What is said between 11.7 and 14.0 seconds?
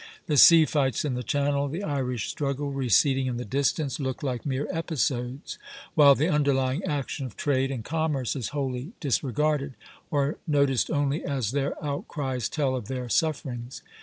outcries tell of their sufferings.